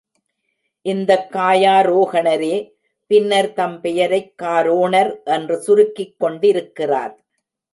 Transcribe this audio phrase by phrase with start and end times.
[0.81, 2.71] இந்தக் காயாரோகணரே
[3.07, 7.25] பின்னர் தம் பெயரைக் காரோணர் என்று சுருக்கிக் கொண்டிருக்கிறார்.